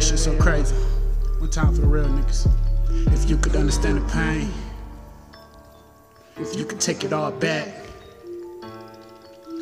[0.00, 0.74] this shit so crazy.
[1.38, 2.48] One time for the real niggas.
[3.12, 4.50] If you could understand the pain,
[6.38, 7.68] if you could take it all back,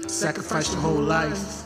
[0.06, 1.64] sacrifice your whole life.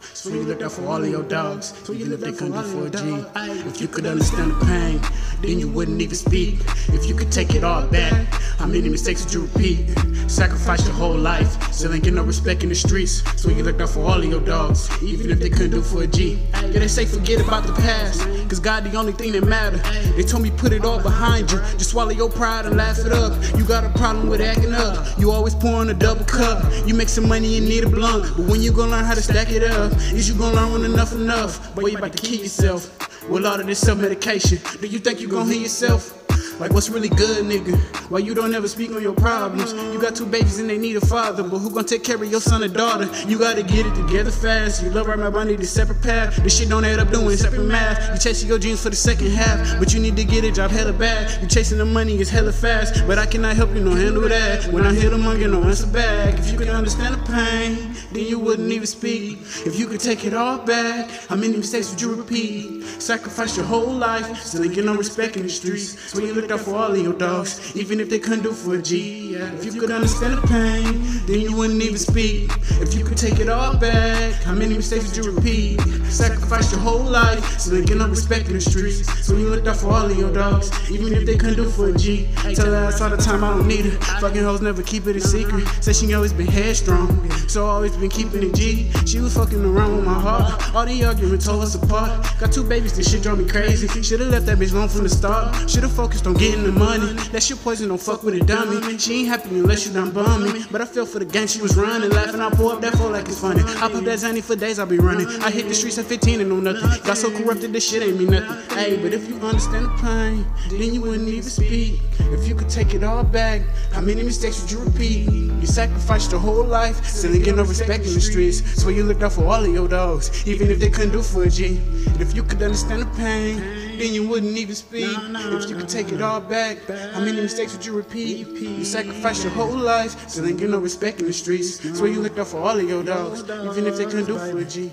[0.00, 2.86] So you looked out for all of your dogs, even if they couldn't do for
[2.86, 3.22] a G.
[3.68, 5.00] If you could understand the pain,
[5.42, 6.60] then you wouldn't even speak.
[6.88, 9.94] If you could take it all back, how many mistakes did you repeat?
[10.28, 13.22] Sacrifice your whole life, still ain't get no respect in the streets.
[13.40, 16.02] So you looked out for all of your dogs, even if they couldn't do for
[16.02, 16.38] a G.
[16.52, 19.76] Yeah, they say forget about the past, cause God the only thing that matter.
[20.16, 23.12] They told me put it all behind you, just swallow your pride and laugh it
[23.12, 23.32] up.
[23.56, 26.64] You got a problem with acting up, you always pouring a double cup.
[26.86, 29.22] You make some money and need a blunt, but when you gonna learn how to
[29.22, 29.92] stack it up?
[30.12, 31.74] Is you gonna learn when enough enough?
[31.74, 32.90] Boy, you about to kill yourself
[33.28, 34.58] with all of this self medication.
[34.80, 36.25] Do you think you gonna heal yourself?
[36.58, 37.76] Like what's really good, nigga?
[38.10, 39.74] Why you don't ever speak on your problems?
[39.74, 42.24] You got two babies and they need a father, but who gonna take care of
[42.24, 43.10] your son and daughter?
[43.28, 44.82] You gotta get it together fast.
[44.82, 46.36] You love right, my body, the separate path.
[46.36, 48.10] This shit don't add up doing separate math.
[48.10, 50.70] You chasing your dreams for the second half, but you need to get a job
[50.70, 51.42] hella bad.
[51.42, 54.64] You chasing the money, it's hella fast, but I cannot help you, no handle that.
[54.72, 56.38] When I hit them, I get no answer back.
[56.38, 59.40] If you could understand the pain, then you wouldn't even speak.
[59.66, 62.84] If you could take it all back, how many mistakes would you repeat?
[62.84, 66.00] Sacrifice your whole life, still ain't get no respect in the streets.
[66.10, 68.76] So you looked out for all of your dogs, even if they couldn't do for
[68.76, 69.32] a G.
[69.32, 69.52] Yeah.
[69.54, 72.50] If you could understand the pain, then you wouldn't even speak.
[72.80, 75.80] If you could take it all back, how many mistakes would you repeat?
[76.08, 79.26] Sacrifice your whole life, so they get no respect in the streets.
[79.26, 81.90] So you looked out for all of your dogs, even if they couldn't do for
[81.90, 82.28] a G.
[82.54, 83.98] Tell her ass all the time I don't need her.
[84.20, 85.66] Fucking hoes never keep it a secret.
[85.80, 88.92] Say she always been headstrong, so always been keeping it G.
[89.04, 90.74] She was fucking around with my heart.
[90.74, 92.24] All the arguments tore us apart.
[92.38, 93.88] Got two babies, this shit drove me crazy.
[94.00, 95.68] Should've left that bitch alone from the start.
[95.68, 97.12] Should've focused on getting the money.
[97.32, 98.98] That shit poison, don't fuck with a dummy.
[98.98, 100.64] She ain't happy unless you done bum me.
[100.70, 102.40] But I feel for the gang she was running, laughing.
[102.40, 103.62] I pull up that phone like it's funny.
[103.64, 105.26] I put that zany for days, I be running.
[105.42, 107.02] I hit the streets at 15 and know nothing.
[107.04, 108.76] Got so corrupted, this shit ain't mean nothing.
[108.76, 112.00] Hey, but if you understand the pain, then you wouldn't even speak.
[112.18, 115.30] If you could take it all back, how many mistakes would you repeat?
[115.30, 118.82] You sacrificed your whole life, still ain't get no respect in the streets.
[118.82, 121.44] So you looked out for all of your dogs, even if they couldn't do for
[121.44, 121.76] a G.
[122.06, 123.58] And if you could understand the pain,
[123.98, 125.16] then you wouldn't even speak.
[125.16, 126.78] If you could take it all back,
[127.14, 128.46] how many mistakes would you repeat?
[128.48, 131.70] You sacrificed your whole life, still ain't get no respect in the streets.
[131.98, 134.58] So you looked out for all of your dogs, even if they couldn't do for
[134.58, 134.92] a G.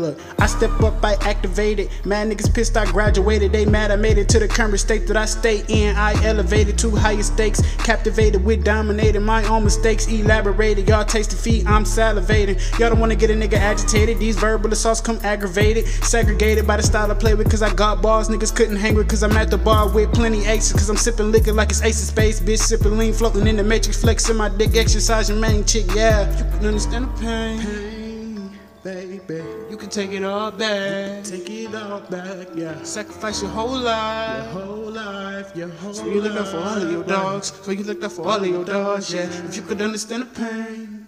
[0.00, 1.90] Look, I step up, I activated.
[2.06, 3.52] Mad niggas pissed, I graduated.
[3.52, 5.94] They mad, I made it to the current state that I stay in.
[5.96, 10.06] I elevated to higher stakes, captivated with dominating my own mistakes.
[10.08, 12.56] Elaborated, y'all taste the feet, I'm salivating.
[12.78, 14.18] Y'all don't wanna get a nigga agitated.
[14.18, 17.50] These verbal assaults come aggravated, segregated by the style I play with.
[17.50, 19.08] Cause I got balls, niggas couldn't hang with.
[19.08, 20.72] Cause I'm at the bar with plenty aces.
[20.72, 22.40] Cause I'm sipping liquor like it's Ace of Spades.
[22.40, 25.86] Bitch sipping lean, floating in the matrix, flexing my dick, exercising main chick.
[25.94, 27.89] Yeah, you can understand the pain
[28.82, 29.42] baby.
[29.70, 31.24] You can take it all back.
[31.24, 32.82] Take it all back, yeah.
[32.82, 34.52] Sacrifice your whole life.
[34.54, 37.52] Your whole life, your whole So you look out for all of your dogs.
[37.62, 39.28] So you look out for all of your dogs, yeah.
[39.48, 40.99] If you could understand the pain.